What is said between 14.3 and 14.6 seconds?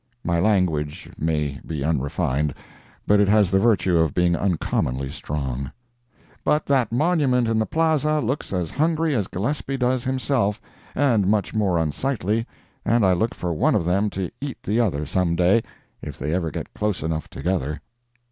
eat